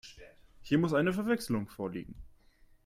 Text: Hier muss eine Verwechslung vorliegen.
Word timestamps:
Hier 0.63 0.79
muss 0.79 0.95
eine 0.95 1.13
Verwechslung 1.13 1.67
vorliegen. 1.69 2.15